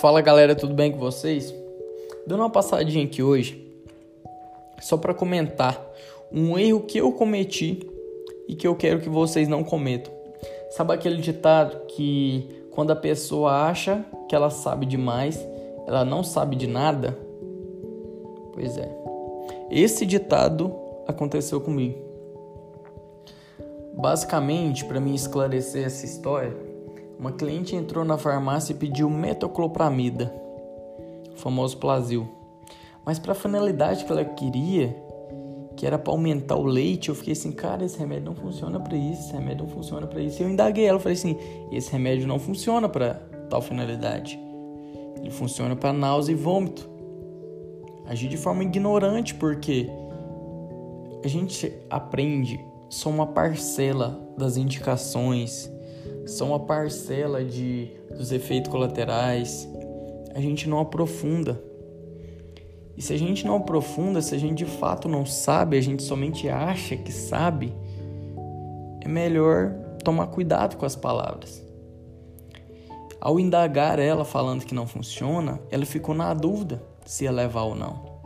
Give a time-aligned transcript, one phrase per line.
[0.00, 1.52] Fala galera, tudo bem com vocês?
[2.24, 3.68] Dando uma passadinha aqui hoje,
[4.80, 5.84] só para comentar
[6.32, 7.80] um erro que eu cometi
[8.46, 10.12] e que eu quero que vocês não cometam.
[10.70, 15.44] Sabe aquele ditado que quando a pessoa acha que ela sabe demais,
[15.84, 17.18] ela não sabe de nada?
[18.54, 18.88] Pois é.
[19.68, 20.72] Esse ditado
[21.08, 21.98] aconteceu comigo.
[23.94, 26.67] Basicamente, para mim esclarecer essa história,
[27.18, 30.32] uma cliente entrou na farmácia e pediu metoclopramida,
[31.34, 32.28] o famoso Plasil.
[33.04, 34.96] Mas para a finalidade que ela queria,
[35.76, 38.96] que era para aumentar o leite, eu fiquei assim, cara, esse remédio não funciona para
[38.96, 40.40] isso, esse remédio não funciona para isso.
[40.40, 41.36] E eu indaguei ela, falei assim,
[41.72, 43.14] esse remédio não funciona para
[43.48, 44.38] tal finalidade.
[45.16, 46.88] Ele funciona para náusea e vômito.
[48.06, 49.88] Agir de forma ignorante, porque
[51.24, 52.58] a gente aprende
[52.88, 55.70] só uma parcela das indicações,
[56.28, 59.68] só uma parcela de, dos efeitos colaterais.
[60.34, 61.60] A gente não aprofunda.
[62.96, 66.02] E se a gente não aprofunda, se a gente de fato não sabe, a gente
[66.02, 67.72] somente acha que sabe,
[69.00, 69.72] é melhor
[70.04, 71.62] tomar cuidado com as palavras.
[73.20, 77.74] Ao indagar ela falando que não funciona, ela ficou na dúvida se ia levar ou
[77.74, 78.20] não.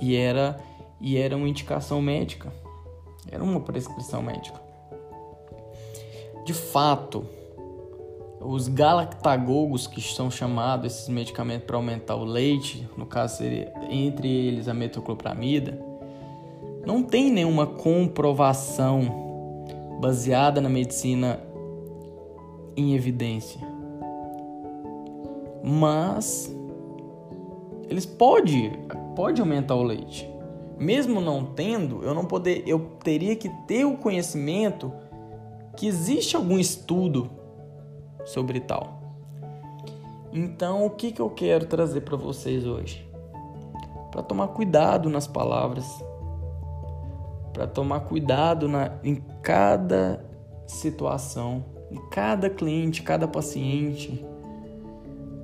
[0.00, 0.56] E era
[1.00, 2.52] e era uma indicação médica.
[3.30, 4.69] Era uma prescrição médica.
[6.50, 7.24] De fato,
[8.40, 14.28] os galactagogos, que são chamados esses medicamentos para aumentar o leite, no caso seria entre
[14.28, 15.80] eles a metoclopramida,
[16.84, 21.38] não tem nenhuma comprovação baseada na medicina
[22.76, 23.60] em evidência.
[25.62, 26.52] Mas
[27.88, 28.72] eles podem
[29.14, 30.28] pode aumentar o leite
[30.80, 34.90] mesmo não tendo, eu não poder, eu teria que ter o conhecimento
[35.76, 37.30] que existe algum estudo
[38.24, 39.00] sobre tal.
[40.32, 43.08] Então, o que, que eu quero trazer para vocês hoje?
[44.12, 45.86] Para tomar cuidado nas palavras,
[47.52, 50.24] para tomar cuidado na, em cada
[50.66, 54.24] situação, em cada cliente, cada paciente,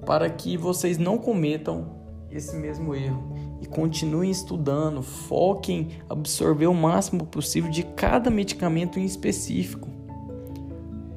[0.05, 1.97] para que vocês não cometam
[2.31, 9.05] esse mesmo erro e continuem estudando, foquem absorver o máximo possível de cada medicamento em
[9.05, 9.96] específico.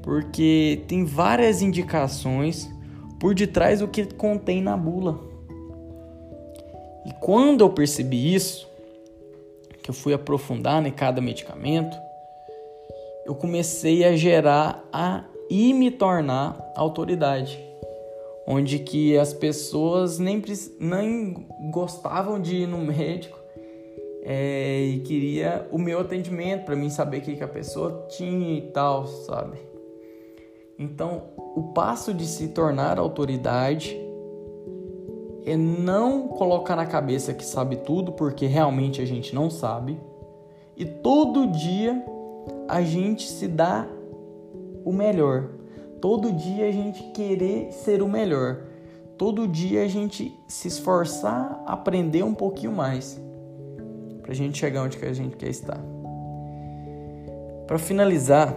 [0.09, 2.67] Porque tem várias indicações
[3.19, 5.19] por detrás do que contém na bula.
[7.05, 8.67] E quando eu percebi isso,
[9.83, 11.95] que eu fui aprofundar em cada medicamento,
[13.23, 17.63] eu comecei a gerar a e me tornar autoridade
[18.47, 20.43] onde que as pessoas nem,
[20.79, 23.37] nem gostavam de ir no médico
[24.23, 28.57] é, e queria o meu atendimento para mim saber o que, que a pessoa tinha
[28.57, 29.68] e tal, sabe?
[30.79, 33.99] Então, o passo de se tornar autoridade
[35.45, 39.99] é não colocar na cabeça que sabe tudo, porque realmente a gente não sabe,
[40.77, 42.01] e todo dia
[42.69, 43.85] a gente se dá
[44.85, 45.49] o melhor.
[45.99, 48.61] Todo dia a gente querer ser o melhor.
[49.17, 53.21] Todo dia a gente se esforçar, aprender um pouquinho mais.
[54.21, 55.79] Pra gente chegar onde que a gente quer estar.
[57.67, 58.55] Para finalizar,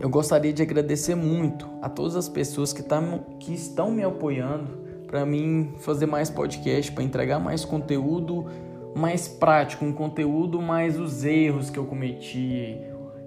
[0.00, 3.00] eu gostaria de agradecer muito a todas as pessoas que, tá,
[3.40, 8.46] que estão me apoiando para mim fazer mais podcast, para entregar mais conteúdo
[8.94, 12.78] mais prático, um conteúdo mais os erros que eu cometi,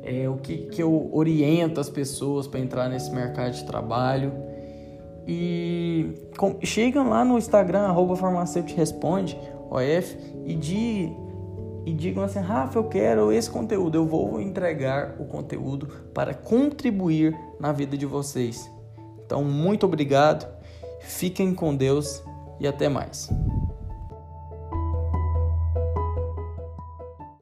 [0.02, 4.32] é, o que, que eu oriento as pessoas para entrar nesse mercado de trabalho.
[5.28, 9.38] E com, chegam lá no Instagram, arroba farmacêutico responde,
[9.70, 11.12] OF, e, de,
[11.88, 17.34] e digam assim, Rafa, eu quero esse conteúdo, eu vou entregar o conteúdo para contribuir
[17.62, 18.70] na vida de vocês.
[19.26, 20.46] Então, muito obrigado,
[21.00, 22.22] fiquem com Deus
[22.60, 23.30] e até mais.